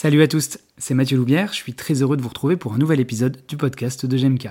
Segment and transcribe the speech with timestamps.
[0.00, 2.78] Salut à tous, c'est Mathieu Loubière, je suis très heureux de vous retrouver pour un
[2.78, 4.50] nouvel épisode du podcast de GMK.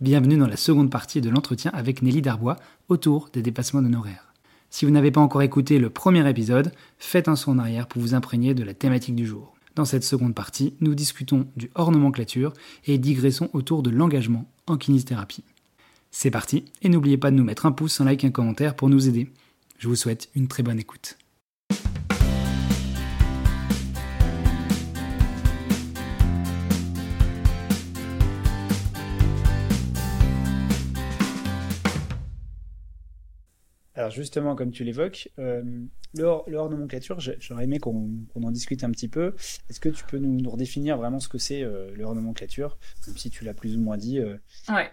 [0.00, 2.56] Bienvenue dans la seconde partie de l'entretien avec Nelly Darbois
[2.88, 4.32] autour des dépassements d'honoraires.
[4.70, 8.00] Si vous n'avez pas encore écouté le premier épisode, faites un saut en arrière pour
[8.00, 9.54] vous imprégner de la thématique du jour.
[9.74, 12.54] Dans cette seconde partie, nous discutons du hors-nomenclature
[12.86, 15.44] et digressons autour de l'engagement en kinésithérapie.
[16.10, 18.88] C'est parti, et n'oubliez pas de nous mettre un pouce, un like, un commentaire pour
[18.88, 19.30] nous aider.
[19.76, 21.18] Je vous souhaite une très bonne écoute.
[34.06, 35.64] Alors justement, comme tu l'évoques, euh,
[36.14, 39.34] le, hors, nomenclature, j'aurais aimé qu'on en discute un petit peu.
[39.68, 43.16] Est-ce que tu peux nous, redéfinir vraiment ce que c'est euh, le hors nomenclature, même
[43.16, 44.36] si tu l'as plus ou moins dit euh,
[44.68, 44.92] Ouais.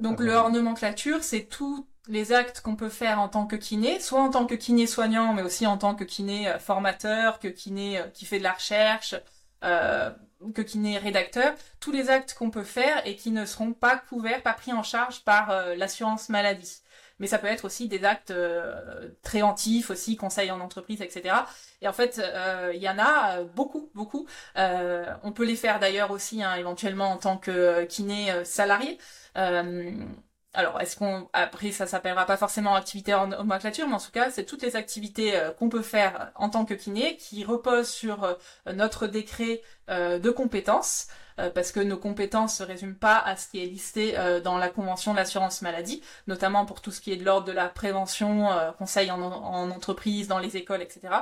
[0.00, 4.00] Donc le hors nomenclature, c'est tous les actes qu'on peut faire en tant que kiné,
[4.00, 8.00] soit en tant que kiné soignant, mais aussi en tant que kiné formateur, que kiné
[8.14, 9.16] qui fait de la recherche,
[9.60, 14.42] que kiné rédacteur, tous les actes qu'on peut faire et qui ne seront pas couverts,
[14.42, 16.80] pas pris en charge par l'assurance maladie
[17.24, 21.34] mais ça peut être aussi des actes euh, préventifs aussi, conseils en entreprise, etc.
[21.80, 24.26] Et en fait, euh, il y en a euh, beaucoup, beaucoup.
[24.56, 28.98] on peut les faire d'ailleurs aussi hein, éventuellement en tant que kiné salarié.
[29.34, 34.30] alors, est-ce qu'on après ça s'appellera pas forcément activité en nomenclature, mais en tout cas,
[34.30, 38.36] c'est toutes les activités qu'on peut faire en tant que kiné qui reposent sur
[38.66, 41.08] notre décret de compétences.
[41.40, 44.56] Euh, parce que nos compétences se résument pas à ce qui est listé euh, dans
[44.56, 47.68] la convention de l'assurance maladie, notamment pour tout ce qui est de l'ordre de la
[47.68, 51.12] prévention, euh, conseil en, en, entreprise, dans les écoles, etc.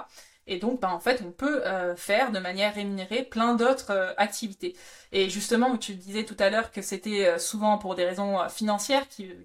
[0.47, 1.63] Et donc, ben, en fait, on peut
[1.97, 4.75] faire de manière rémunérée plein d'autres activités.
[5.13, 9.05] Et justement, tu disais tout à l'heure que c'était souvent pour des raisons financières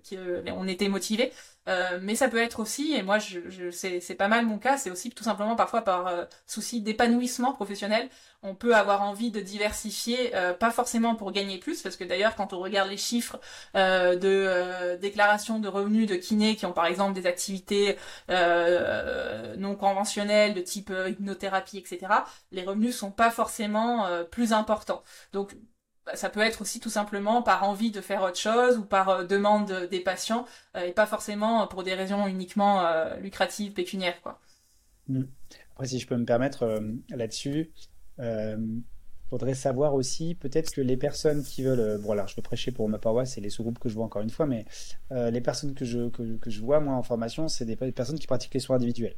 [0.09, 1.31] qu'on était motivé.
[1.67, 4.77] Euh, mais ça peut être aussi, et moi je, je c'est pas mal mon cas,
[4.77, 8.09] c'est aussi tout simplement parfois par euh, souci d'épanouissement professionnel.
[8.47, 12.35] On peut avoir envie de diversifier, euh, pas forcément pour gagner plus, parce que d'ailleurs
[12.35, 13.39] quand on regarde les chiffres
[13.75, 17.97] de déclaration de revenus de kinés qui ont par exemple des activités
[18.29, 21.99] non conventionnelles de type hypnothérapie, etc.,
[22.51, 25.03] les revenus sont pas forcément plus importants.
[25.33, 25.55] Donc
[26.07, 29.09] bah, ça peut être aussi tout simplement par envie de faire autre chose ou par
[29.09, 30.45] euh, demande des patients
[30.77, 34.15] euh, et pas forcément pour des raisons uniquement euh, lucratives, pécuniaires.
[35.09, 35.23] Mmh.
[35.71, 37.71] Après, si je peux me permettre là-dessus,
[39.29, 42.87] faudrait savoir aussi peut-être que les personnes qui veulent, bon alors je vais prêcher pour
[42.87, 44.65] ma paroisse et les sous-groupes que je vois encore une fois, mais
[45.11, 48.53] les personnes que je, que, je vois moi en formation, c'est des personnes qui pratiquent
[48.53, 49.15] les soins individuels.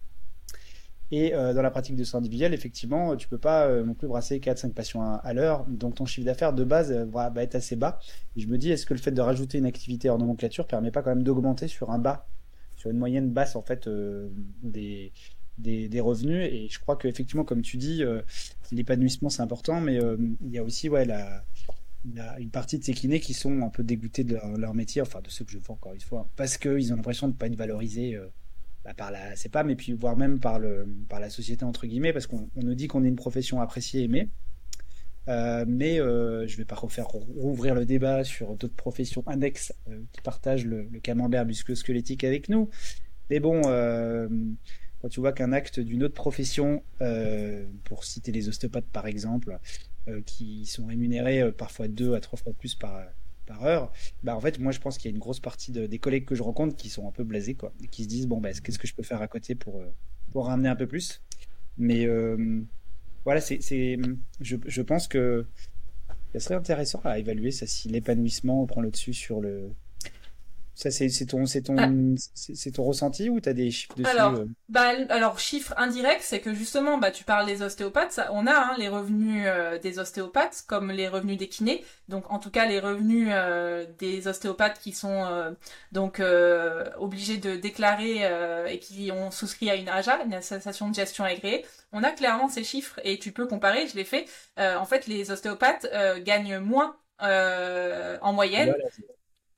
[1.12, 4.08] Et euh, dans la pratique de soins individuels, effectivement, tu peux pas euh, non plus
[4.08, 5.66] brasser 4-5 patients à, l'heure.
[5.68, 8.00] Donc ton chiffre d'affaires de base euh, va, être assez bas.
[8.36, 10.92] Et je me dis, est-ce que le fait de rajouter une activité hors nomenclature permet
[10.92, 12.28] pas quand même d'augmenter sur un bas,
[12.76, 13.90] sur une moyenne basse en fait
[14.62, 15.12] des,
[15.60, 16.48] des, revenus.
[16.52, 18.04] Et je crois qu'effectivement, comme tu dis,
[18.72, 20.00] l'épanouissement c'est important, mais
[20.42, 21.44] il y a aussi ouais la
[22.38, 25.30] une partie de ces kinés qui sont un peu dégoûtés de leur, métier, enfin de
[25.30, 27.58] ceux que je vois encore une fois, parce qu'ils ont l'impression de ne pas être
[27.58, 28.18] valorisés
[28.86, 29.20] bah, par la
[29.52, 32.76] pas mais puis voire même par le par la société entre guillemets parce qu'on nous
[32.76, 34.30] dit qu'on est une profession appréciée aimée.
[35.28, 40.00] Euh, mais euh, je vais pas refaire rouvrir le débat sur d'autres professions annexes euh,
[40.12, 42.70] qui partagent le, le camembert musculo-squelettique avec nous.
[43.30, 44.28] Mais bon euh,
[45.02, 46.84] quand tu vois qu'un acte d'une autre profession
[47.86, 49.60] pour citer les ostéopathes par exemple
[50.26, 53.06] qui sont rémunérés parfois deux à trois fois plus par
[53.50, 53.92] par heure,
[54.24, 56.26] bah en fait, moi je pense qu'il y a une grosse partie de, des collègues
[56.26, 58.52] que je rencontre qui sont un peu blasés, quoi, et qui se disent bon, bah,
[58.54, 59.92] qu'est-ce que je peux faire à côté pour, euh,
[60.32, 61.22] pour ramener un peu plus?
[61.78, 62.62] Mais euh,
[63.26, 63.60] voilà, c'est,
[64.40, 65.46] je, je pense que
[66.34, 69.72] ça serait intéressant à évaluer ça si l'épanouissement prend le dessus sur le,
[70.80, 71.90] ça, c'est ton, c'est ton, ah.
[72.36, 76.40] c'est ton ressenti ou t'as des chiffres dessus Alors, euh bah, alors chiffre indirect, c'est
[76.40, 80.00] que justement, bah, tu parles des ostéopathes, ça, on a hein, les revenus euh, des
[80.00, 81.84] ostéopathes comme les revenus des kinés.
[82.08, 85.26] Donc, en tout cas, les revenus euh, des ostéopathes qui sont
[85.92, 86.22] donc
[86.98, 88.24] obligés de déclarer
[88.72, 91.66] et qui ont souscrit à une AJA, une association de gestion agréée.
[91.92, 93.86] On a clairement ces chiffres et tu peux comparer.
[93.88, 94.28] Je l'ai fait.
[94.58, 95.88] en fait, les ostéopathes
[96.24, 98.70] gagnent moins en moyenne.
[98.70, 98.90] Voilà,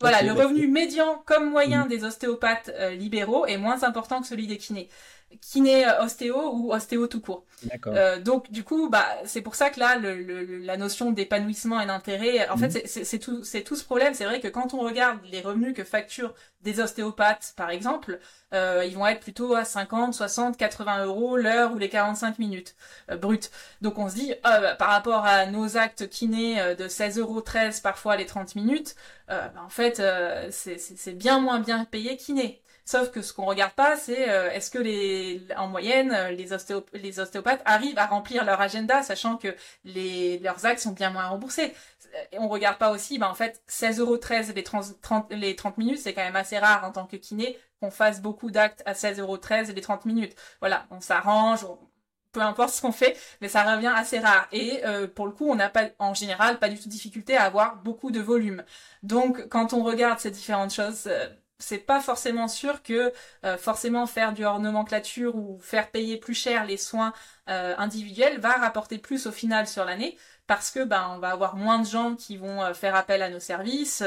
[0.02, 1.88] le revenu médian comme moyen mm.
[1.90, 4.90] des ostéopathes euh, libéraux est moins important que celui des kinés.
[5.40, 7.46] Kiné euh, ostéo ou ostéo tout court.
[7.88, 11.86] Euh, donc du coup, bah c'est pour ça que là, le, la notion d'épanouissement et
[11.86, 13.04] d'intérêt, en fait, mm.
[13.04, 14.14] c'est tout, c'est tout ce problème.
[14.14, 18.20] C'est vrai que quand on regarde les revenus que facturent des ostéopathes, par exemple,
[18.54, 22.76] euh, ils vont être plutôt à 50, 60, 80 euros l'heure ou les 45 minutes
[23.10, 23.52] euh, brutes.
[23.82, 27.20] Donc on se dit, ah, bah, par rapport à nos actes kinés euh, de 16
[27.20, 28.96] euros 13 parfois les 30 minutes,
[29.28, 30.02] bah, en fait
[30.52, 32.62] c'est bien moins bien payé kiné.
[32.86, 36.48] Sauf que ce qu'on regarde pas, c'est euh, est-ce que les, en moyenne, les,
[36.94, 39.56] les ostéopathes arrivent à remplir leur agenda, sachant que
[39.86, 41.74] les, leurs actes sont bien moins remboursés.
[42.34, 46.24] On regarde pas aussi, bah en fait, 16,13€ les 30, les 30 minutes, c'est quand
[46.24, 50.06] même assez rare en tant que kiné qu'on fasse beaucoup d'actes à 16,13€ les 30
[50.06, 50.36] minutes.
[50.60, 51.66] Voilà, on s'arrange,
[52.32, 54.48] peu importe ce qu'on fait, mais ça revient assez rare.
[54.52, 57.36] Et euh, pour le coup, on n'a pas, en général, pas du tout de difficulté
[57.36, 58.64] à avoir beaucoup de volume.
[59.04, 61.28] Donc, quand on regarde ces différentes choses, euh,
[61.60, 63.14] c'est pas forcément sûr que
[63.46, 67.14] euh, forcément faire du hors nomenclature ou faire payer plus cher les soins
[67.48, 70.18] individuels va rapporter plus au final sur l'année
[70.54, 73.40] parce que ben on va avoir moins de gens qui vont faire appel à nos
[73.40, 74.04] services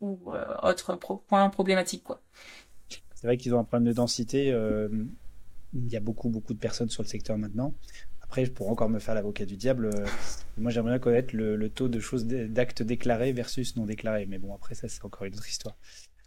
[0.00, 0.32] ou
[0.62, 0.96] autres
[1.26, 2.20] points problématiques quoi.
[3.14, 4.52] C'est vrai qu'ils ont un problème de densité
[5.74, 7.74] il y a beaucoup, beaucoup de personnes sur le secteur maintenant.
[8.22, 9.90] Après, je pourrais encore me faire l'avocat du diable.
[9.94, 10.06] Euh,
[10.56, 14.26] moi, j'aimerais bien connaître le, taux de choses, d'actes déclarés versus non déclarés.
[14.26, 15.76] Mais bon, après, ça, c'est encore une autre histoire.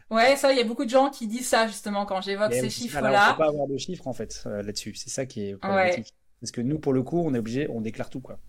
[0.09, 2.69] Ouais, ça, il y a beaucoup de gens qui disent ça, justement, quand j'évoque ces
[2.69, 3.29] chiffres-là.
[3.29, 4.95] On peut pas avoir de chiffres, en fait, euh, là-dessus.
[4.95, 6.13] C'est ça qui est problématique.
[6.39, 8.39] Parce que nous, pour le coup, on est obligé, on déclare tout, quoi.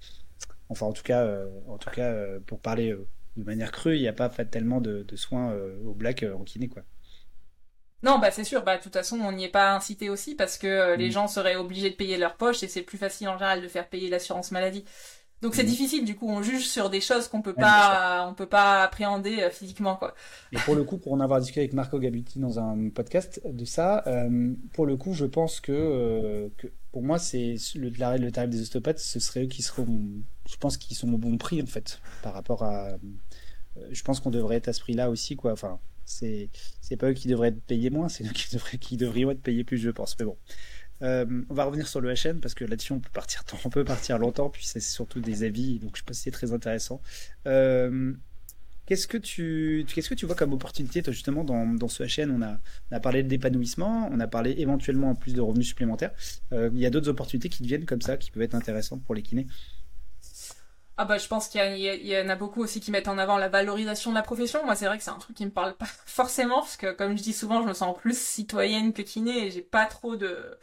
[0.69, 2.15] Enfin, en tout cas, euh, en tout cas
[2.47, 2.97] pour parler
[3.37, 5.55] de manière crue, il n'y a pas fait tellement de, de soins
[5.85, 6.83] au black en kiné, quoi.
[8.03, 8.63] Non, bah c'est sûr.
[8.63, 11.13] Bah de toute façon, on n'y est pas incité aussi parce que euh, les mm.
[11.13, 13.89] gens seraient obligés de payer leur poche et c'est plus facile en général de faire
[13.89, 14.85] payer l'assurance maladie.
[15.41, 15.67] Donc c'est mm.
[15.67, 16.05] difficile.
[16.05, 19.51] Du coup, on juge sur des choses qu'on peut pas, on peut pas appréhender euh,
[19.51, 20.15] physiquement quoi.
[20.53, 23.65] Et pour le coup, pour en avoir discuté avec Marco Gabuti dans un podcast de
[23.65, 28.51] ça, euh, pour le coup, je pense que, que pour moi, c'est le, le tarif
[28.51, 29.87] des ostéopathes, ce serait eux qui seront,
[30.49, 32.89] je pense qu'ils sont au bon prix en fait par rapport à.
[33.91, 35.53] je pense qu'on devrait être à ce prix-là aussi quoi.
[35.53, 36.49] Enfin c'est
[36.81, 39.43] c'est pas eux qui devraient être payés moins, c'est eux qui devraient qui devraient être
[39.43, 40.17] payés plus, je pense.
[40.19, 40.37] Mais bon.
[41.03, 43.85] Euh, on va revenir sur le HN parce que là-dessus on peut partir on peut
[43.85, 47.01] partir longtemps puis c'est surtout des avis donc je pense que c'est très intéressant.
[47.47, 48.13] Euh,
[48.87, 52.59] qu'est-ce que tu vois comme opportunité toi justement dans, ce HN on a
[52.91, 56.13] on a parlé d'épanouissement on a parlé éventuellement en plus de revenus supplémentaires
[56.53, 59.15] euh, il y a d'autres opportunités qui deviennent comme ça qui peuvent être intéressantes pour
[59.15, 59.47] les kinés?
[61.01, 63.49] Ah bah je pense qu'il y, en a beaucoup aussi qui mettent en avant la
[63.49, 64.65] valorisation de la profession.
[64.65, 67.17] Moi c'est vrai que c'est un truc qui me parle pas forcément parce que comme
[67.17, 70.59] je dis souvent je me sens plus citoyenne que kiné et j'ai pas trop de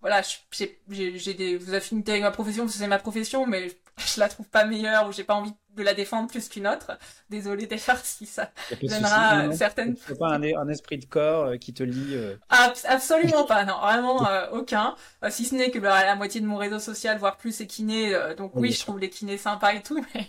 [0.00, 3.68] voilà j'ai des affinités avec ma profession c'est ma profession mais
[4.00, 6.98] je la trouve pas meilleure ou j'ai pas envie de la défendre plus qu'une autre.
[7.28, 8.50] Désolée d'ailleurs si ça
[8.82, 9.96] donnera euh, certaines.
[9.96, 12.14] C'est pas un, un, esprit de corps euh, qui te lie.
[12.14, 12.36] Euh...
[12.48, 14.94] absolument pas, non, vraiment euh, aucun.
[15.28, 18.16] si ce n'est que bah, la moitié de mon réseau social, voire plus, est kiné.
[18.36, 20.26] donc oui, je trouve les kinés sympas et tout, mais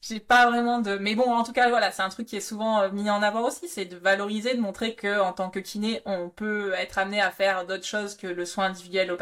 [0.00, 0.98] j'ai pas vraiment de.
[0.98, 3.46] Mais bon, en tout cas, voilà, c'est un truc qui est souvent mis en avant
[3.46, 7.20] aussi, c'est de valoriser, de montrer que en tant que kiné, on peut être amené
[7.20, 9.16] à faire d'autres choses que le soin individuel aux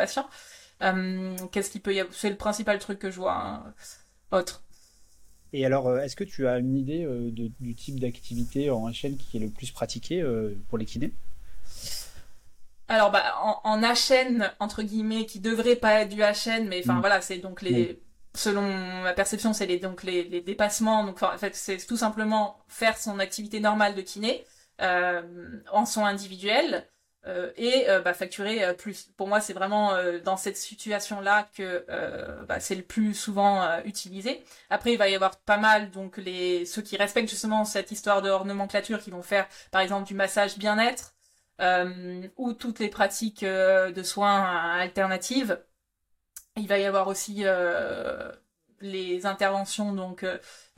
[0.81, 1.47] patients.
[1.53, 3.37] Qu'est-ce qui peut y avoir C'est le principal truc que je vois.
[3.37, 3.75] Hein.
[4.33, 4.63] Autre.
[5.53, 9.17] Et alors, euh, est-ce que tu as une idée euh, du type d'activité en HN
[9.17, 11.13] qui est le plus pratiqué euh, pour les kinés?
[12.89, 16.95] Alors bah en, en, HN entre guillemets qui devrait pas être du HN mais enfin
[16.95, 17.01] mm.
[17.01, 18.03] voilà c'est donc les
[18.35, 18.63] selon
[19.03, 22.99] ma perception c'est les donc les, les dépassements donc en fait c'est tout simplement faire
[22.99, 24.45] son activité normale de kiné
[24.81, 26.85] en son individuel
[27.27, 29.11] euh, et euh, bah, facturer euh, plus.
[29.19, 29.93] Pour moi, c'est vraiment
[30.25, 31.85] dans cette situation-là que
[32.47, 34.43] bah, c'est le plus souvent utilisé.
[34.71, 38.23] Après, il va y avoir pas mal donc les ceux qui respectent justement cette histoire
[38.23, 41.15] de nomenclature, qui vont faire par exemple du massage bien-être
[42.37, 45.61] ou toutes les pratiques de soins alternatives.
[46.57, 47.45] Il va y avoir aussi
[48.81, 50.25] les interventions donc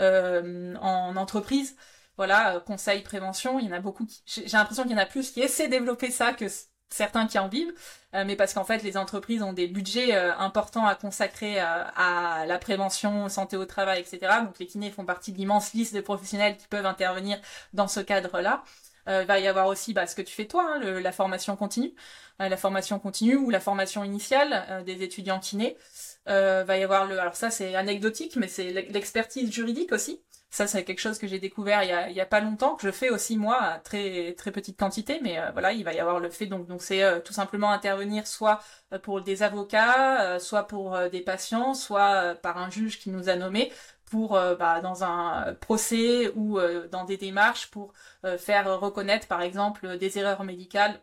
[0.00, 1.76] en entreprise
[2.16, 4.23] voilà, euh, conseil, prévention, il y en a beaucoup qui...
[4.26, 6.47] J'ai l'impression qu'il y en a plus qui essaient de développer ça que
[6.90, 7.73] certains qui en vivent,
[8.14, 12.45] euh, mais parce qu'en fait les entreprises ont des budgets euh, importants à consacrer à
[12.47, 14.40] la prévention, santé au travail, etc.
[14.45, 17.40] Donc les kinés font partie de l'immense liste de professionnels qui peuvent intervenir
[17.73, 18.62] dans ce cadre-là.
[19.07, 21.95] il va y avoir aussi bah, ce que tu fais toi, hein, la formation continue,
[22.38, 25.78] la formation continue ou la formation initiale des étudiants kinés.
[26.26, 30.23] va y avoir le, alors ça c'est anecdotique, mais c'est l'expertise juridique aussi.
[30.52, 32.76] Ça, c'est quelque chose que j'ai découvert il y, a, il y a pas longtemps,
[32.76, 35.94] que je fais aussi moi à très très petite quantité, mais euh, voilà, il va
[35.94, 38.61] y avoir le fait donc donc c'est euh, tout simplement intervenir soit
[38.92, 43.37] euh, pour des avocats, soit pour des patients, soit par un juge qui nous a
[43.37, 43.73] nommés
[44.04, 46.59] pour bah, dans un procès ou
[46.90, 47.94] dans des démarches pour
[48.38, 51.00] faire reconnaître par exemple des erreurs médicales,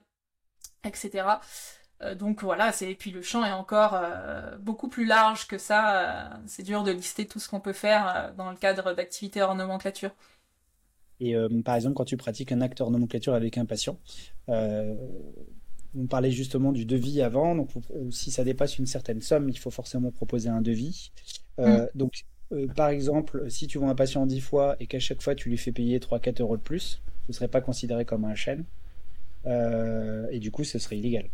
[0.84, 1.24] etc.
[2.02, 6.32] Euh, donc voilà, c'est puis le champ est encore euh, beaucoup plus large que ça.
[6.32, 9.56] Euh, c'est dur de lister tout ce qu'on peut faire dans le cadre d'activités hors
[9.56, 10.12] nomenclature.
[11.22, 14.00] Et par exemple, quand tu pratiques un acte hors nomenclature avec un patient,
[14.48, 17.56] on parlait justement du devis avant.
[17.56, 17.72] Donc
[18.10, 21.12] si ça dépasse une certaine somme, il faut forcément proposer un devis.
[21.58, 21.88] Mm.
[21.94, 22.24] Donc
[22.74, 25.58] par exemple, si tu vois un patient dix fois et qu'à chaque fois tu lui
[25.58, 28.64] fais payer 3-4 euros de plus, ce ne serait pas considéré comme un chêne
[29.46, 31.26] et du coup, ce serait illégal.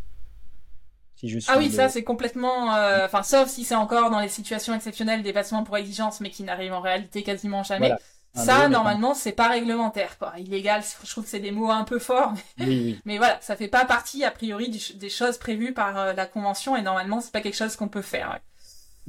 [1.15, 2.67] Si je suis ah oui, ça c'est complètement,
[3.05, 6.43] enfin sauf si c'est encore dans les situations exceptionnelles des placements pour exigence, mais qui
[6.43, 7.93] n'arrivent en réalité quasiment jamais.
[8.35, 10.33] Ça, normalement, c'est pas réglementaire, quoi.
[10.37, 12.33] Illégal, je trouve que c'est des mots un peu forts.
[12.57, 12.99] Mais, oui, oui.
[13.05, 16.75] mais voilà, ça fait pas partie, a priori, des choses prévues par euh, la Convention,
[16.75, 18.39] et normalement, c'est pas quelque chose qu'on peut faire.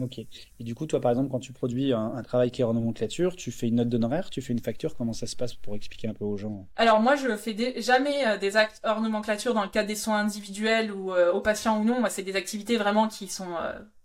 [0.00, 0.18] Ok.
[0.18, 0.28] Et
[0.60, 3.50] du coup, toi, par exemple, quand tu produis un, travail qui est en nomenclature, tu
[3.50, 6.14] fais une note d'honoraire, tu fais une facture, comment ça se passe pour expliquer un
[6.14, 9.68] peu aux gens Alors moi, je fais jamais euh, des actes hors nomenclature dans le
[9.68, 12.00] cadre des soins individuels ou euh, aux patients ou non.
[12.00, 13.56] Moi, c'est des activités vraiment qui sont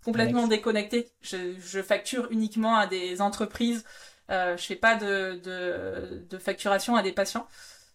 [0.03, 1.07] complètement déconnectées.
[1.21, 3.83] Je, je, facture uniquement à des entreprises
[4.31, 7.47] euh, je fais pas de, de, de, facturation à des patients.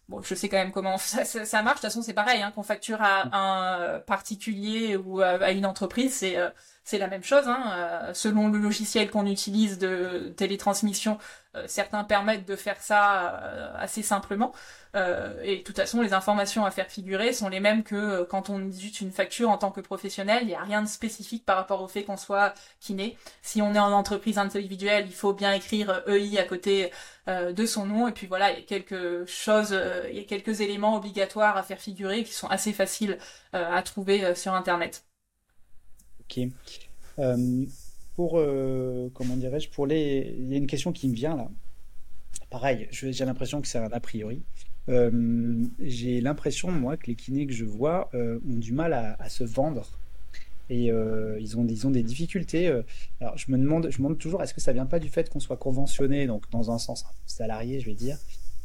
[0.07, 1.77] Bon, je sais quand même comment ça, ça, marche.
[1.77, 6.13] De toute façon, c'est pareil, hein, qu'on facture à un particulier ou à, une entreprise,
[6.13, 6.49] c'est euh,
[6.87, 7.47] c'est la même chose.
[7.47, 7.73] Hein.
[7.75, 11.17] Euh, selon le logiciel qu'on utilise de télétransmission,
[11.55, 14.53] euh, certains permettent de faire ça euh, assez simplement.
[15.43, 18.59] et de toute façon, les informations à faire figurer sont les mêmes que quand on
[18.59, 20.39] édite une facture en tant que professionnel.
[20.43, 23.15] Il n'y a rien de spécifique par rapport au fait qu'on soit kiné.
[23.43, 26.91] Si on est en entreprise individuelle, il faut bien écrire EI à côté
[27.27, 28.07] de son nom.
[28.07, 29.77] Et puis voilà, il y a quelque chose,
[30.09, 33.19] il y a quelques éléments obligatoires à faire figurer qui sont assez faciles
[33.53, 35.06] à trouver sur Internet.
[36.29, 36.47] Ok.
[37.19, 37.65] Euh,
[38.15, 40.35] pour, euh, comment dirais-je, pour les...
[40.39, 41.49] Il y a une question qui me vient là.
[42.49, 44.41] Pareil, j'ai l'impression que c'est un a priori.
[44.89, 49.43] Euh, j'ai l'impression, moi, que les kinés que je vois ont du mal à, se
[49.43, 49.87] vendre.
[50.69, 52.67] Et ils, ont, ils ont des difficultés.
[53.19, 55.29] alors, je me demande, je me demande toujours, est-ce que ça vient pas du fait
[55.29, 58.17] qu'on soit conventionné, donc dans un sens salarié, je vais dire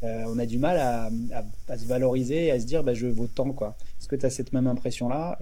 [0.02, 3.52] On a du mal à, se valoriser et à se dire, bah, je vaux tant,
[3.52, 3.76] quoi.
[3.98, 5.38] Est-ce que tu as cette même impression-là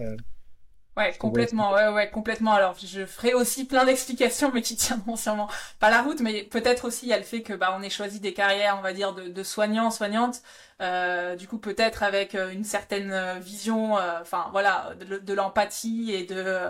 [0.97, 2.53] Ouais, complètement, ouais, ouais, complètement.
[2.53, 6.85] Alors, je ferai aussi plein d'explications, mais qui tiendront sûrement pas la route, mais peut-être
[6.85, 8.93] aussi il y a le fait que bah on ait choisi des carrières, on va
[8.93, 10.43] dire, de, de soignants, soignantes,
[10.83, 15.33] euh, du coup peut-être avec euh, une certaine euh, vision, euh, enfin voilà, de, de
[15.35, 16.69] l'empathie et de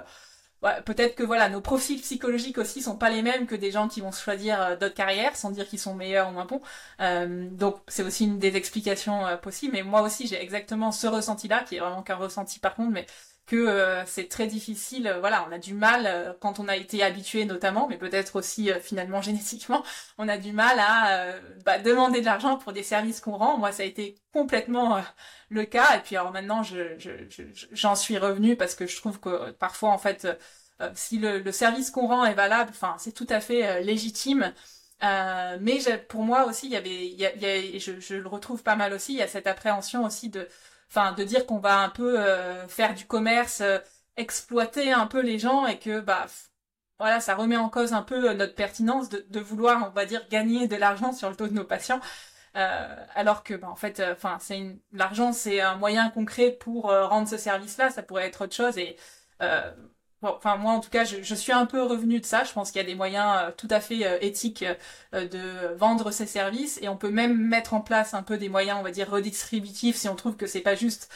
[0.63, 3.89] ouais, peut-être que voilà, nos profils psychologiques aussi sont pas les mêmes que des gens
[3.89, 6.61] qui vont choisir d'autres carrières, sans dire qu'ils sont meilleurs ou moins bons.
[7.53, 9.73] donc c'est aussi une des explications possibles.
[9.75, 13.07] Mais moi aussi j'ai exactement ce ressenti-là, qui est vraiment qu'un ressenti par contre, mais
[13.47, 15.09] que euh, c'est très difficile.
[15.09, 18.37] Euh, voilà, on a du mal euh, quand on a été habitué notamment, mais peut-être
[18.37, 19.83] aussi finalement génétiquement,
[20.19, 23.59] on a du mal à bah, demander de l'argent pour des services qu'on rend.
[23.59, 25.03] Moi, ça a été complètement
[25.49, 25.97] le cas.
[25.97, 26.97] Et puis alors maintenant, je,
[27.73, 30.27] j'en suis revenu parce que je trouve que parfois, en fait,
[30.95, 34.53] si le, service qu'on rend est valable, enfin, c'est tout à fait légitime.
[35.03, 35.79] mais
[36.09, 38.93] pour moi aussi, il y avait, il y a, je, je, le retrouve pas mal
[38.93, 39.13] aussi.
[39.15, 40.49] Il y a cette appréhension aussi de
[40.91, 43.79] enfin de dire qu'on va un peu euh, faire du commerce, euh,
[44.17, 46.27] exploiter un peu les gens et que bah
[46.99, 50.05] voilà, ça remet en cause un peu euh, notre pertinence de, de vouloir, on va
[50.07, 52.01] dire, gagner de l'argent sur le dos de nos patients.
[52.55, 54.81] alors que, bah, en fait, enfin, c'est une...
[54.93, 57.91] l'argent, c'est un moyen concret pour rendre ce service-là.
[57.91, 58.77] Ça pourrait être autre chose.
[58.79, 58.97] Et
[60.23, 62.45] enfin moi en tout cas, je, suis un peu revenu de ça.
[62.45, 64.65] Je pense qu'il y a des moyens euh, tout à fait euh, éthiques
[65.15, 68.49] euh, de vendre ces services et on peut même mettre en place un peu des
[68.49, 71.11] moyens, on va dire redistributifs, si on trouve que c'est pas juste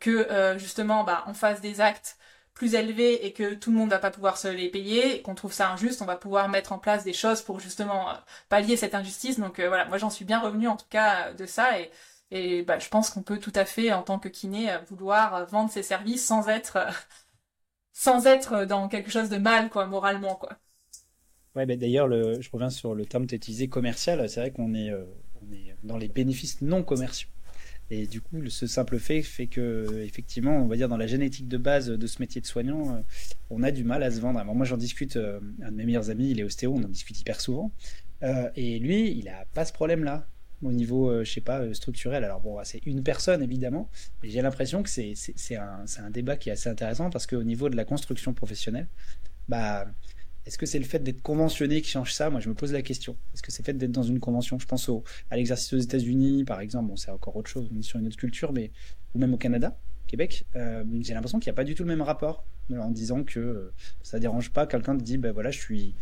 [0.00, 2.16] que justement, bah, on fasse des actes
[2.54, 5.52] plus élevés et que tout le monde va pas pouvoir se les payer, qu'on trouve
[5.52, 8.08] ça injuste, on va pouvoir mettre en place des choses pour justement
[8.48, 9.40] pallier cette injustice.
[9.40, 11.90] Donc voilà, moi j'en suis bien revenu en tout cas de ça et
[12.32, 15.68] et bah, je pense qu'on peut tout à fait, en tant que kiné, vouloir vendre
[15.70, 16.78] ces services sans être
[18.00, 20.56] sans être dans quelque chose de mal, quoi, moralement, quoi.
[21.54, 24.26] Ouais, bah d'ailleurs, je reviens sur le terme utilisé commercial.
[24.26, 25.04] C'est vrai qu'on est, euh,
[25.52, 27.28] est dans les bénéfices non commerciaux.
[27.90, 31.46] Et du coup, ce simple fait fait que, effectivement, on va dire dans la génétique
[31.46, 33.00] de base de ce métier de soignant, euh,
[33.50, 34.42] on a du mal à se vendre.
[34.46, 37.20] moi, j'en discute, euh, un de mes meilleurs amis, il est ostéo, on en discute
[37.20, 37.70] hyper souvent.
[38.56, 40.26] et lui, il a pas ce problème-là
[40.62, 42.24] au niveau, euh, je sais pas, euh, structurel.
[42.24, 43.88] Alors bon, c'est une personne évidemment,
[44.22, 45.14] mais j'ai l'impression que c'est
[45.56, 48.88] un, un, débat qui est assez intéressant parce qu'au niveau de la construction professionnelle,
[49.48, 49.86] bah,
[50.46, 52.30] est-ce que c'est le fait d'être conventionné qui change ça?
[52.30, 53.16] Moi, je me pose la question.
[53.34, 54.58] Est-ce que c'est le fait d'être dans une convention?
[54.58, 56.88] Je pense au, à l'exercice aux États-Unis, par exemple.
[56.88, 58.70] Bon, c'est encore autre chose, on est sur une autre culture, mais
[59.14, 60.46] ou même au Canada, Québec.
[60.56, 63.72] Euh, j'ai l'impression qu'il n'y a pas du tout le même rapport en disant que
[64.02, 65.94] ça dérange pas quelqu'un de dire, ben voilà, je suis,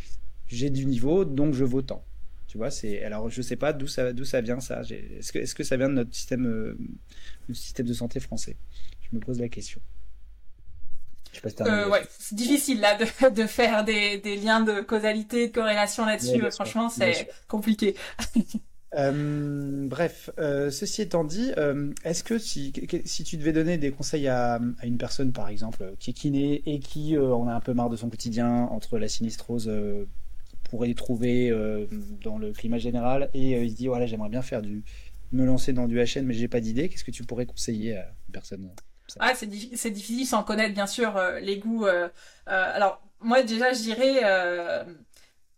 [0.47, 2.05] j'ai du niveau, donc je vaux tant.
[2.49, 4.81] Tu vois, c'est alors je sais pas d'où ça d'où ça vient ça.
[4.81, 6.79] Est-ce que est-ce que ça vient de notre système euh,
[7.53, 8.57] système de santé français?
[9.03, 9.81] Je me pose la question.
[11.61, 16.07] Euh, ouais, c'est difficile là de, de faire des, des, liens de causalité, de corrélation
[16.07, 16.43] là-dessus.
[16.51, 17.95] Franchement, c'est compliqué.
[18.95, 21.53] Euh, bref, ceci étant dit,
[22.05, 22.73] est-ce que si,
[23.05, 26.63] si tu devais donner des conseils à, à, une personne, par exemple, qui est kiné
[26.65, 29.71] et qui en a un peu marre de son quotidien entre la sinistrose
[30.69, 31.87] pourrait trouver euh,
[32.23, 33.31] dans le climat général.
[33.35, 34.85] Et euh, il se dit voilà j'aimerais bien faire du
[35.33, 38.07] me lancer dans du HN mais j'ai pas d'idée, qu'est-ce que tu pourrais conseiller à
[38.29, 38.71] une personne
[39.21, 41.87] ah, c'est, difficile sans connaître bien sûr euh, les goûts.
[42.47, 44.85] Alors moi déjà je dirais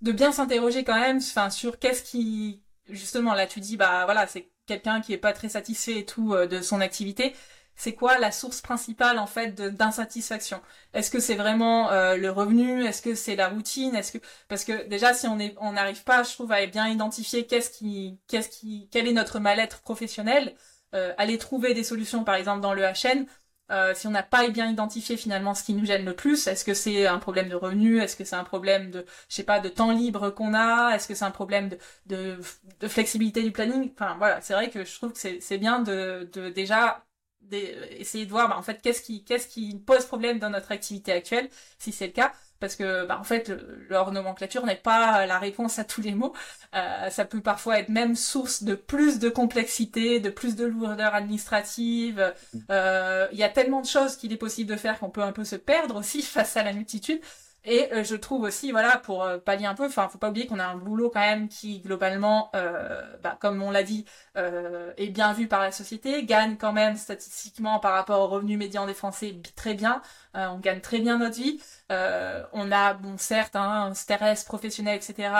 [0.03, 4.27] de bien s'interroger quand même enfin sur qu'est-ce qui justement là tu dis bah voilà
[4.27, 7.35] c'est quelqu'un qui est pas très satisfait et tout de son activité
[7.81, 10.61] c'est quoi la source principale en fait d'insatisfaction?
[10.95, 12.85] Est-ce que c'est vraiment le revenu?
[12.85, 13.95] Est-ce que c'est la routine?
[13.95, 14.19] Est-ce que
[14.49, 17.71] parce que déjà si on est on n'arrive pas, je trouve, à bien identifier qu'est-ce
[17.71, 20.55] qui qu'est-ce qui quel est notre mal-être professionnel,
[20.93, 23.27] aller trouver des solutions par exemple dans le HN,
[23.71, 26.65] euh, si on n'a pas bien identifié finalement ce qui nous gêne le plus, est-ce
[26.65, 29.61] que c'est un problème de revenu, est-ce que c'est un problème de, je sais pas,
[29.61, 32.41] de temps libre qu'on a, est-ce que c'est un problème de, de,
[32.81, 36.29] de, flexibilité du planning, enfin voilà, c'est vrai que je trouve que c'est bien de,
[36.33, 37.05] de déjà
[37.53, 41.13] essayer de voir bah, en fait qu'est-ce qui qu'est-ce qui pose problème dans notre activité
[41.13, 43.51] actuelle, si c'est le cas parce que bah, en fait
[43.89, 46.35] leur nomenclature n'est pas la réponse à tous les mots.
[46.75, 51.15] Euh, ça peut parfois être même source de plus de complexité, de plus de lourdeur
[51.15, 52.33] administrative.
[52.71, 55.33] Euh, il y a tellement de choses qu'il est possible de faire qu'on peut un
[55.33, 57.21] peu se perdre aussi face à la multitude.
[57.65, 60.47] Et euh, je trouve aussi, voilà, pour euh, pallier un peu, enfin, faut pas oublier
[60.47, 65.09] qu'on a un boulot quand même qui, globalement, euh, bah, comme on l'a dit, est
[65.11, 68.95] bien vu par la société, gagne quand même statistiquement par rapport au revenu médian des
[68.95, 70.01] Français très bien.
[70.35, 71.61] on gagne très bien notre vie.
[71.91, 75.31] on a, bon, certes, hein, un stress professionnel, etc.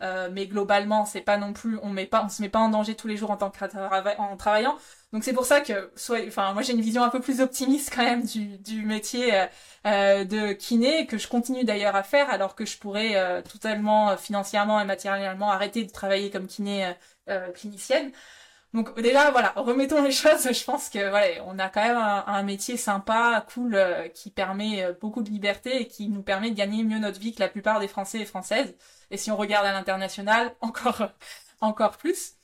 [0.00, 2.94] mais globalement, c'est pas non plus, on met pas, on se met pas en danger
[2.94, 4.76] tous les jours en tant que en travaillant.
[5.14, 7.92] Donc c'est pour ça que, soit, enfin, moi j'ai une vision un peu plus optimiste
[7.94, 9.46] quand même du, du métier euh,
[9.86, 14.10] euh de kiné que je continue d'ailleurs à faire, alors que je pourrais euh, totalement
[14.10, 16.94] euh, financièrement et matériellement arrêter de travailler comme kiné
[17.54, 18.10] clinicienne.
[18.74, 20.52] Donc déjà voilà, remettons les choses.
[20.52, 23.78] Je pense que voilà, on a quand même un, métier sympa, cool,
[24.14, 27.40] qui permet beaucoup de liberté et qui nous permet de gagner mieux notre vie que
[27.40, 28.74] la plupart des Français et Françaises.
[29.10, 31.08] Et si on regarde à l'international, encore
[31.60, 32.34] encore plus.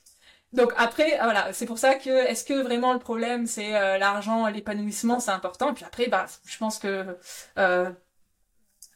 [0.53, 3.97] Donc après, ah, voilà, c'est pour ça que est-ce que vraiment le problème c'est euh,
[3.97, 5.73] l'argent, l'épanouissement, c'est important?
[5.73, 7.17] Puis après, bah, je pense que
[7.57, 7.89] euh,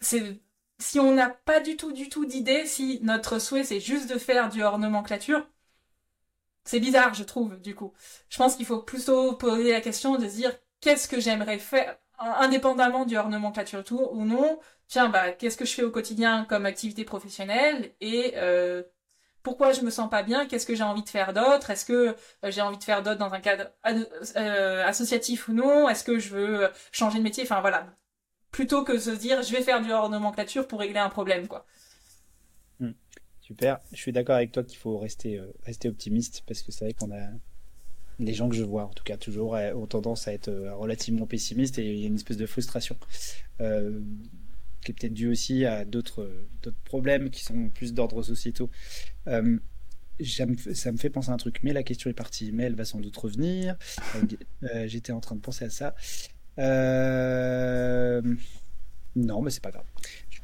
[0.01, 0.41] c'est
[0.79, 4.17] si on n'a pas du tout, du tout d'idée, si notre souhait c'est juste de
[4.19, 5.47] faire du hors nomenclature,
[6.65, 7.59] c'est bizarre, je trouve.
[7.61, 7.93] Du coup,
[8.29, 10.51] je pense qu'il faut plutôt poser la question de se dire
[10.81, 14.59] qu'est-ce que j'aimerais faire, indépendamment du hors nomenclature tout ou non?
[14.87, 17.93] Tiens, bah, qu'est-ce que je fais au quotidien comme activité professionnelle?
[18.01, 18.83] Et euh,
[19.43, 21.93] pourquoi je me sens pas bien, qu'est-ce que j'ai envie de faire d'autre, est-ce que
[22.43, 23.65] euh, j'ai envie de faire d'autre dans un cadre
[24.37, 27.87] euh, associatif ou non, est-ce que je veux euh, changer de métier, enfin voilà.
[28.51, 31.47] Plutôt que de se dire je vais faire du hors nomenclature pour régler un problème
[31.47, 31.65] quoi.
[33.46, 36.94] Super, je suis d'accord avec toi qu'il faut rester, rester optimiste parce que c'est vrai
[36.94, 37.29] qu'on a
[38.18, 41.77] les gens que je vois en tout cas toujours ont tendance à être relativement pessimistes
[41.77, 42.98] et il y a une espèce de frustration
[44.86, 46.31] qui est peut-être dû aussi à d'autres
[46.86, 48.70] problèmes qui sont plus d'ordre sociétaux.
[49.27, 49.58] Euh,
[50.24, 52.86] ça me fait penser à un truc, mais la question est partie, mais elle va
[52.86, 53.75] sans doute revenir.
[54.64, 55.94] Euh, j'étais en train de penser à ça.
[56.58, 58.22] Euh,
[59.16, 59.86] non, mais c'est pas grave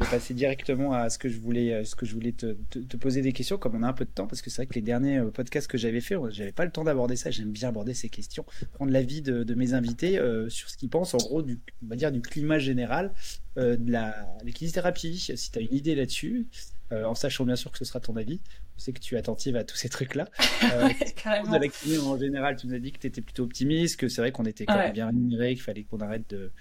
[0.05, 3.21] passer directement à ce que je voulais, euh, ce que je voulais te, te, poser
[3.21, 4.81] des questions, comme on a un peu de temps, parce que c'est vrai que les
[4.81, 7.31] derniers euh, podcasts que j'avais fait, j'avais pas le temps d'aborder ça.
[7.31, 10.89] J'aime bien aborder ces questions, prendre l'avis de, de mes invités euh, sur ce qu'ils
[10.89, 13.13] pensent, en gros, du, on va dire du climat général
[13.57, 14.15] de la
[14.55, 15.17] kinésithérapie.
[15.35, 16.47] Si tu as une idée là-dessus,
[16.89, 18.39] en sachant bien sûr que ce sera ton avis.
[18.77, 20.25] Je sais que tu es attentive à tous ces trucs-là.
[20.61, 24.07] de la kiné en général, tu nous as dit que tu étais plutôt optimiste, que
[24.07, 26.51] c'est vrai qu'on était quand même bien rémunéré, qu'il fallait qu'on arrête de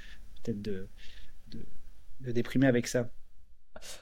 [0.42, 0.88] peut-être de,
[1.52, 1.64] de,
[2.20, 3.08] de déprimer avec ça.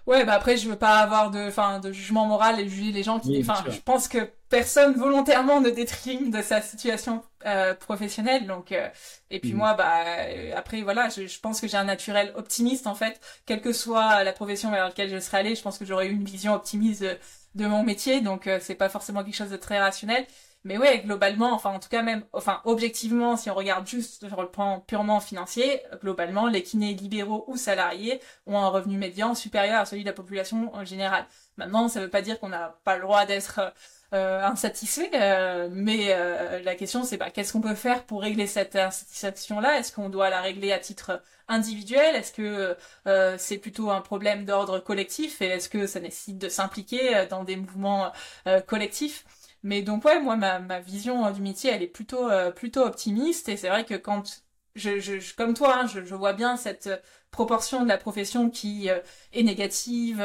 [0.07, 3.21] Ouais, bah après, je veux pas avoir de, de jugement moral et juger les gens
[3.21, 8.73] qui, enfin, je pense que personne volontairement ne détrime de sa situation euh, professionnelle, donc,
[8.73, 8.89] euh,
[9.31, 9.57] et puis mm.
[9.57, 13.21] moi, bah, euh, après, voilà, je, je pense que j'ai un naturel optimiste en fait,
[13.47, 16.13] quelle que soit la profession vers laquelle je serais allée, je pense que j'aurais eu
[16.13, 17.17] une vision optimiste de,
[17.55, 20.27] de mon métier, donc c'est pas forcément quelque chose de très rationnel.
[20.69, 24.43] Mais ouais, globalement, enfin en tout cas même, enfin objectivement, si on regarde juste sur
[24.43, 29.81] le plan purement financier, globalement, les kinés libéraux ou salariés ont un revenu médian supérieur
[29.81, 31.25] à celui de la population en général.
[31.57, 33.61] Maintenant, ça ne veut pas dire qu'on n'a pas le droit d'être
[34.13, 38.47] euh, insatisfait, euh, mais euh, la question c'est bah, qu'est-ce qu'on peut faire pour régler
[38.47, 39.79] cette insatisfaction-là?
[39.79, 42.15] Est-ce qu'on doit la régler à titre individuel?
[42.15, 42.77] Est-ce que
[43.07, 45.41] euh, c'est plutôt un problème d'ordre collectif?
[45.41, 48.13] Et est-ce que ça nécessite de s'impliquer dans des mouvements
[48.67, 49.25] collectifs?
[49.63, 53.49] Mais donc ouais, moi ma, vision euh, du métier, elle est plutôt euh, plutôt optimiste
[53.49, 54.43] et c'est vrai que quand
[54.75, 56.97] je, je, comme toi, hein, je, je, vois bien cette euh,
[57.31, 60.23] proportion de la profession qui est négative,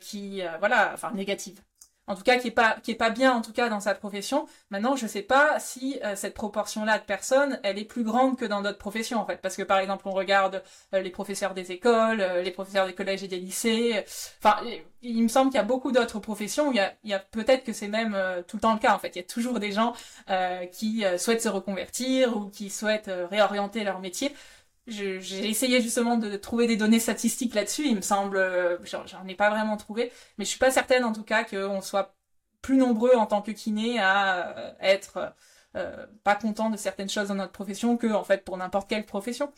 [0.00, 1.60] qui voilà, enfin négative.
[2.06, 3.94] En tout cas qui est pas qui est pas bien en tout cas dans sa
[3.94, 4.46] profession.
[4.70, 8.44] Maintenant, je sais pas si euh, cette proportion-là de personnes, elle est plus grande que
[8.44, 10.62] dans d'autres professions en fait, parce que par exemple, on regarde
[10.94, 14.04] euh, les professeurs des écoles, euh, les professeurs des collèges et des lycées.
[14.42, 14.56] Enfin,
[15.02, 17.14] il me semble qu'il y a beaucoup d'autres professions où il y a, il y
[17.14, 18.16] a peut-être que c'est même
[18.48, 19.14] tout le temps le cas en fait.
[19.16, 19.92] Il y a toujours des gens
[20.72, 24.34] qui souhaitent se reconvertir ou qui souhaitent réorienter leur métier
[24.86, 27.86] j'ai essayé justement de trouver des données statistiques là-dessus.
[27.86, 31.12] Il me semble, euh, j'en ai pas vraiment trouvé, mais je suis pas certaine en
[31.12, 32.14] tout cas qu'on soit
[32.60, 35.34] plus nombreux en tant que kiné à euh, être
[35.76, 39.06] euh, pas content de certaines choses dans notre profession que en fait pour n'importe quelle
[39.06, 39.50] profession.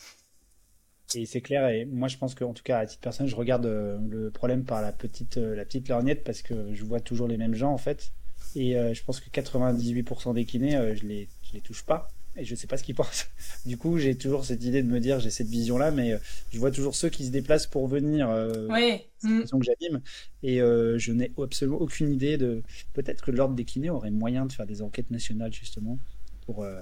[1.14, 3.66] Et c'est clair, et moi je pense qu'en tout cas à titre personnel, je regarde
[3.66, 7.54] le problème par la petite, la petite lorgnette parce que je vois toujours les mêmes
[7.54, 8.12] gens en fait.
[8.56, 12.54] Et je pense que 98% des kinés, je les, je les touche pas et je
[12.54, 13.26] sais pas ce qu'ils pensent.
[13.66, 16.18] Du coup, j'ai toujours cette idée de me dire, j'ai cette vision-là, mais euh,
[16.52, 18.28] je vois toujours ceux qui se déplacent pour venir.
[18.30, 19.02] Euh, oui.
[19.22, 19.42] Mm.
[19.44, 20.02] que j'anime,
[20.42, 22.62] et euh, je n'ai absolument aucune idée de.
[22.92, 25.98] Peut-être que l'ordre des kinés aurait moyen de faire des enquêtes nationales justement
[26.44, 26.80] pour, euh,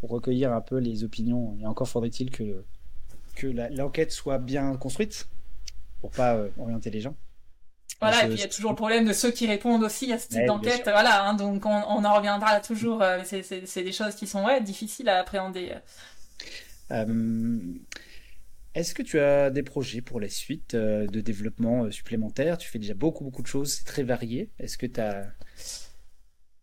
[0.00, 1.56] pour recueillir un peu les opinions.
[1.60, 2.62] Et encore faudrait-il que
[3.34, 5.26] que l'enquête soit bien construite
[6.00, 7.16] pour pas orienter les gens.
[8.00, 10.18] Voilà, et puis il y a toujours le problème de ceux qui répondent aussi à
[10.18, 10.82] ce type d'enquête.
[10.84, 13.00] Voilà, hein, donc on, on, en reviendra toujours.
[13.02, 15.74] Euh, c'est des choses qui sont ouais, difficiles à appréhender.
[16.90, 17.58] Euh,
[18.74, 22.58] est-ce que tu as des projets pour la suite euh, de développement supplémentaires?
[22.58, 24.50] Tu fais déjà beaucoup, beaucoup de choses, c'est très varié.
[24.58, 25.26] Est-ce que tu as...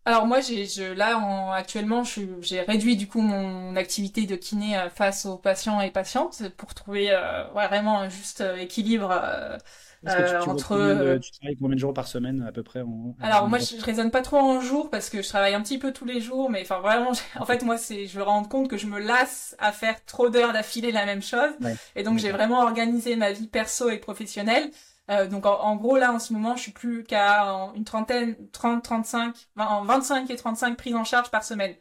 [0.04, 4.78] Alors moi, j'ai, je, là, en, actuellement, j'ai réduit du coup mon activité de kiné
[4.94, 7.16] face aux patients et patientes pour trouver
[7.54, 9.58] vraiment un juste équilibre
[10.08, 12.82] euh, entre euh, tu travailles combien de jours par semaine à peu près
[13.20, 15.92] alors moi je, raisonne pas trop en jours parce que je travaille un petit peu
[15.92, 18.78] tous les jours mais enfin vraiment en fait moi c'est je me rends compte que
[18.78, 21.50] je me lasse à faire trop d'heures d'affilée la même chose.
[21.96, 24.70] Et donc j'ai vraiment organisé ma vie perso et professionnelle.
[25.10, 27.42] Euh, donc en, gros là en ce moment je suis plus qu'à
[27.74, 31.74] une trentaine 30 35 20, 25 et 35 prises en charge par semaine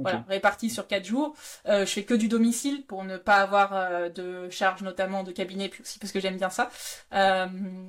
[0.00, 1.34] voilà, réparti sur quatre jours.
[1.66, 5.32] Euh, je fais que du domicile pour ne pas avoir euh, de charge notamment de
[5.32, 6.70] cabinet, puis aussi parce que j'aime bien ça.
[7.12, 7.46] Euh,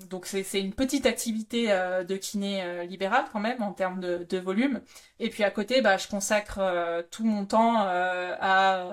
[0.09, 4.25] donc c'est une petite activité euh, de kiné euh, libéral quand même en termes de,
[4.29, 4.81] de, volume.
[5.19, 6.59] Et puis à côté, bah, je consacre
[7.11, 8.85] tout mon temps à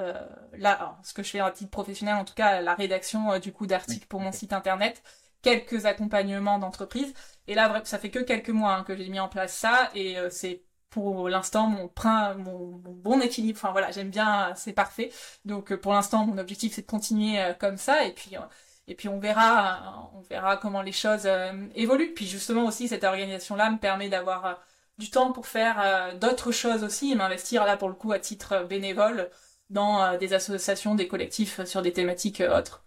[0.57, 3.67] là, ce que je fais à titre professionnel, en tout cas la rédaction du coup
[3.67, 5.03] d'articles pour mon site internet
[5.43, 7.15] quelques accompagnements d'entreprise.
[7.47, 10.17] Et là, ça fait que quelques mois hein, que j'ai mis en place ça, et
[10.31, 11.90] c'est pour l'instant mon,
[12.38, 13.59] mon, bon équilibre.
[13.61, 15.11] Enfin voilà, j'aime bien, c'est parfait.
[15.44, 18.40] Donc euh, pour l'instant, mon objectif c'est de continuer euh, comme ça et puis euh,
[18.87, 21.29] et puis on verra, on verra comment les choses
[21.74, 22.14] évoluent.
[22.14, 24.62] Puis justement aussi cette organisation là me permet d'avoir
[24.96, 28.64] du temps pour faire d'autres choses aussi et m'investir là pour le coup à titre
[28.66, 29.31] bénévole
[29.68, 32.85] dans des associations, des collectifs sur des thématiques autres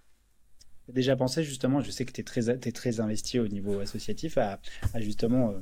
[0.87, 4.37] déjà pensé justement, je sais que tu es très, es très investi au niveau associatif,
[4.37, 4.59] à
[4.95, 5.53] justement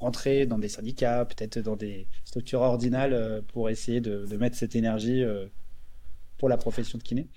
[0.00, 4.76] rentrer dans des syndicats, peut-être dans des structures ordinales euh, pour essayer de, mettre cette
[4.76, 5.46] énergie euh,
[6.38, 7.28] pour la profession de kiné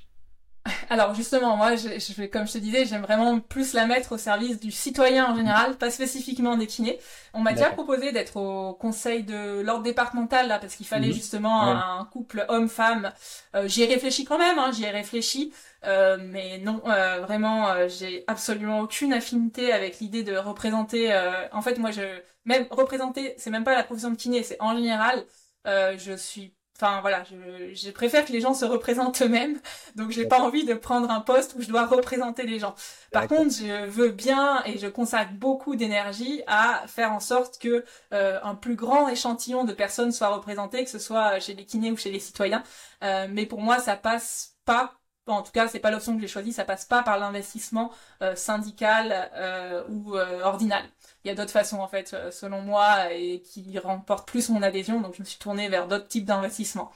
[0.89, 4.17] alors justement, moi, je, je, comme je te disais, j'aime vraiment plus la mettre au
[4.17, 6.99] service du citoyen en général, pas spécifiquement des kinés.
[7.33, 11.13] On m'a déjà proposé d'être au conseil de l'ordre départemental là, parce qu'il fallait mhm.
[11.13, 13.11] justement un couple homme-femme.
[13.55, 15.53] Euh, j'y ai réfléchi quand même, hein, j'y ai réfléchi,
[15.85, 21.13] euh, mais non, euh, vraiment, euh, j'ai absolument aucune affinité avec l'idée de représenter.
[21.13, 22.01] Euh, en fait, moi, je
[22.45, 25.25] même représenter, c'est même pas la profession de kiné, c'est en général.
[25.65, 29.59] je suis Enfin voilà, je, je, préfère que les gens se représentent eux-mêmes,
[29.95, 32.73] donc j'ai pas envie de prendre un poste où je dois représenter les gens.
[33.11, 37.83] Par contre, je veux bien et je consacre beaucoup d'énergie à faire en sorte que
[38.13, 41.91] euh, un plus grand échantillon de personnes soit représenté, que ce soit chez les kinés
[41.91, 42.63] ou chez les citoyens.
[43.03, 44.98] Euh, mais pour moi, ça passe pas
[45.33, 48.35] en tout cas, c'est pas l'option que j'ai choisie, ça passe pas par l'investissement euh,
[48.35, 50.83] syndical euh, ou euh, ordinal.
[51.23, 55.01] Il y a d'autres façons en fait, selon moi, et qui remportent plus mon adhésion,
[55.01, 56.91] donc je me suis tournée vers d'autres types d'investissements.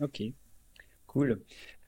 [0.00, 0.22] Ok,
[1.06, 1.40] cool.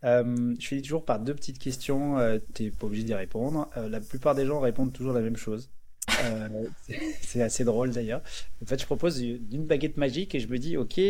[0.03, 3.69] je finis toujours par deux petites questions, tu n'es pas obligé d'y répondre.
[3.77, 5.71] la plupart des gens répondent toujours la même chose.
[7.23, 8.23] c'est assez drôle d'ailleurs.
[8.63, 11.01] En fait, je propose une baguette magique et je me dis, ok,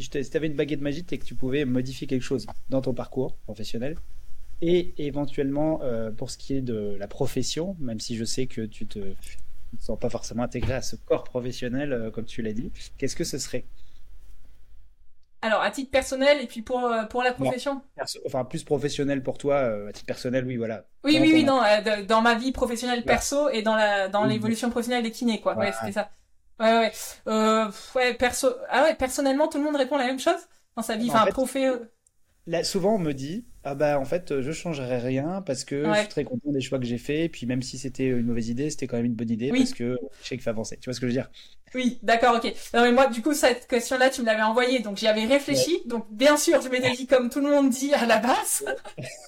[0.00, 2.94] si tu avais une baguette magique et que tu pouvais modifier quelque chose dans ton
[2.94, 3.96] parcours professionnel,
[4.62, 8.62] et éventuellement euh, pour ce qui est de la profession, même si je sais que
[8.62, 12.52] tu te, te sens pas forcément intégré à ce corps professionnel euh, comme tu l'as
[12.52, 13.64] dit, qu'est-ce que ce serait?
[15.44, 17.82] Alors, à titre personnel et puis pour, euh, pour la profession?
[18.24, 20.84] Enfin, plus professionnel pour toi, à titre personnel, oui, voilà.
[21.02, 21.60] Oui, oui, oui, non,
[22.06, 25.56] dans ma vie professionnelle perso et dans la dans l'évolution professionnelle des kinés, quoi.
[25.58, 26.10] Ouais, c'était ça.
[26.62, 26.92] Ouais, ouais.
[27.26, 28.48] Euh, ouais, perso...
[28.70, 31.10] ah ouais, personnellement, tout le monde répond la même chose dans sa vie.
[31.10, 31.70] Enfin, profé...
[32.46, 35.98] là, souvent on me dit, ah bah en fait je changerai rien parce que je
[35.98, 37.20] suis très content des choix que j'ai faits.
[37.20, 39.72] Et puis même si c'était une mauvaise idée, c'était quand même une bonne idée parce
[39.72, 40.78] que je sais qu'il fait avancer.
[40.78, 41.30] Tu vois ce que je veux dire?
[41.74, 42.52] Oui, d'accord, ok.
[42.74, 45.82] Non mais moi du coup cette question-là tu me l'avais envoyée, donc j'y avais réfléchi.
[45.86, 48.64] Donc bien sûr je m'étais dit comme tout le monde dit à la base,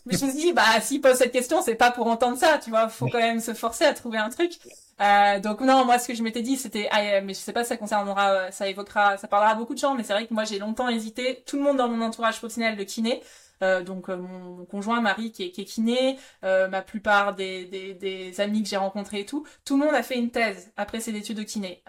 [0.07, 2.59] mais je me suis dit bah s'il pose cette question c'est pas pour entendre ça,
[2.63, 4.59] tu vois, faut quand même se forcer à trouver un truc.
[5.01, 7.65] Euh, donc non, moi ce que je m'étais dit c'était, ah, mais je sais pas,
[7.65, 10.35] ça concernera, euh, ça évoquera, ça parlera à beaucoup de gens, mais c'est vrai que
[10.35, 11.43] moi j'ai longtemps hésité.
[11.47, 13.23] Tout le monde dans mon entourage professionnel de kiné, euh,
[13.83, 18.63] donc euh, mon, conjoint Marie qui est, qui est kiné, euh, ma plupart des, amis
[18.63, 21.39] que j'ai rencontrés et tout, tout le monde a fait une thèse après ses études
[21.39, 21.83] de kiné.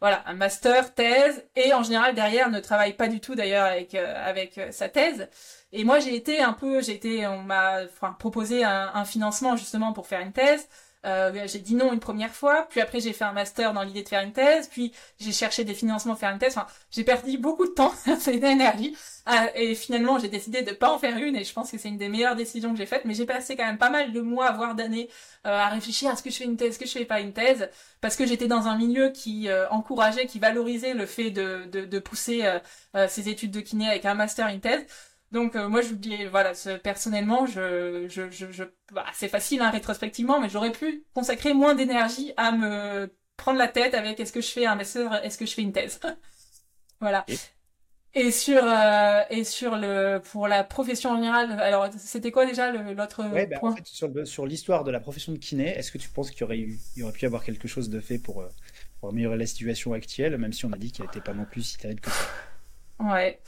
[0.00, 3.94] voilà, un master, thèse, et en général derrière ne travaille pas du tout d'ailleurs avec
[3.94, 5.28] avec sa thèse.
[5.72, 7.80] Et moi j'ai été un peu, j'ai été, on m'a
[8.18, 10.68] proposé un financement justement pour faire une thèse.
[11.06, 14.02] Euh, j'ai dit non une première fois, puis après j'ai fait un master dans l'idée
[14.02, 16.56] de faire une thèse, puis j'ai cherché des financements pour faire une thèse.
[16.58, 18.96] Enfin, j'ai perdu beaucoup de temps, c'est d'énergie,
[19.28, 21.88] euh, et finalement j'ai décidé de pas en faire une, et je pense que c'est
[21.88, 23.04] une des meilleures décisions que j'ai faites.
[23.04, 25.08] Mais j'ai passé quand même pas mal de mois, voire d'années,
[25.46, 27.20] euh, à réfléchir à ce que je fais une thèse, ce que je fais pas
[27.20, 27.68] une thèse,
[28.00, 31.98] parce que j'étais dans un milieu qui encourageait, qui valorisait le fait de, de, de
[31.98, 32.44] pousser
[33.08, 34.84] ses études de kiné avec un master, une thèse.
[35.32, 39.60] Donc euh, moi je vous dis voilà personnellement je je je, je bah, c'est facile
[39.60, 44.32] hein, rétrospectivement mais j'aurais pu consacrer moins d'énergie à me prendre la tête avec est-ce
[44.32, 46.00] que je fais un master est-ce que je fais une thèse?
[46.98, 47.26] Voilà.
[48.14, 52.72] Et, sur euh, et sur le pour la profession en général alors c'était quoi déjà
[52.72, 53.72] l'autre ouais, ben, point?
[53.72, 56.40] en fait, sur, sur l'histoire de la profession de kiné est-ce que tu penses qu'il
[56.40, 58.48] y aurait eu il y aurait pu avoir quelque chose de fait pour, euh,
[59.00, 61.62] pour améliorer la situation actuelle même si on a dit qu'elle n'était pas non plus
[61.62, 62.24] si terrible que ça?
[62.98, 63.40] Ouais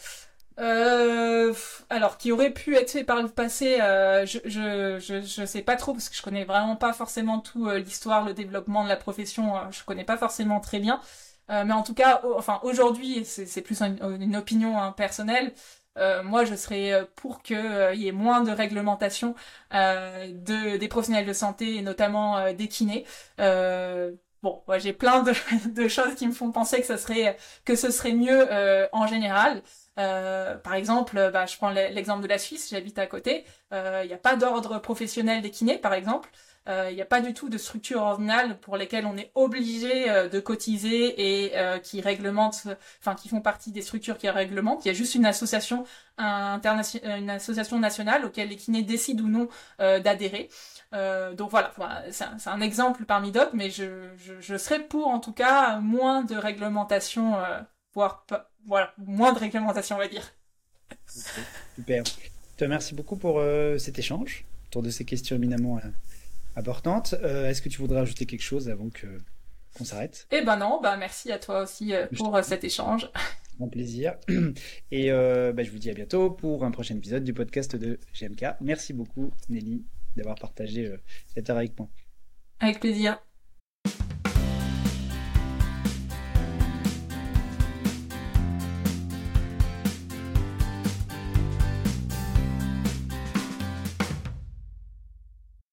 [0.58, 1.54] euh,
[1.88, 5.62] alors, qui aurait pu être fait par le passé, euh, je, je, je, je, sais
[5.62, 8.88] pas trop parce que je connais vraiment pas forcément tout euh, l'histoire, le développement de
[8.88, 11.00] la profession, euh, je connais pas forcément très bien.
[11.50, 15.52] Euh, mais en tout cas, enfin aujourd'hui, c'est plus une, opinion hein, personnelle.
[16.24, 17.56] moi, je serais pour qu'il
[17.94, 19.34] y ait moins de réglementation
[19.72, 23.04] de, des professionnels de santé et notamment des kinés.
[23.38, 25.32] bon, j'ai plein de,
[25.74, 28.46] de, choses qui me font penser que ce serait que ce serait mieux
[28.92, 29.62] en général.
[29.98, 33.44] Euh, par exemple, bah, je prends l'exemple de la Suisse, j'habite à côté.
[33.72, 36.30] Il euh, n'y a pas d'ordre professionnel des kinés, par exemple.
[36.66, 40.10] Il euh, n'y a pas du tout de structure ordinale pour lesquelles on est obligé
[40.10, 42.68] euh, de cotiser et qui réglementent,
[43.00, 44.84] enfin qui font partie des structures qui réglementent.
[44.84, 45.84] Il y a juste une association
[46.18, 50.50] internationale, une association nationale auquel les kinés décident ou non d'adhérer.
[51.36, 51.72] donc voilà,
[52.10, 55.78] c'est un, un, exemple parmi d'autres, mais je, je, je, serais pour en tout cas
[55.78, 57.34] moins de réglementation,
[57.98, 60.32] voire pas voilà, moins de réglementation, on va dire.
[61.74, 62.04] Super.
[62.04, 65.88] Je te remercie beaucoup pour euh, cet échange autour de ces questions éminemment euh,
[66.54, 67.16] importantes.
[67.24, 69.06] Euh, est-ce que tu voudrais ajouter quelque chose avant que
[69.76, 70.28] qu'on s'arrête?
[70.30, 73.10] Eh ben non, bah merci à toi aussi pour cet échange.
[73.58, 74.14] Mon plaisir.
[74.92, 78.60] Et bah, je vous dis à bientôt pour un prochain épisode du podcast de GMK.
[78.60, 79.84] Merci beaucoup Nelly
[80.16, 80.94] d'avoir partagé
[81.34, 81.88] cette heure avec moi.
[82.60, 83.18] Avec plaisir.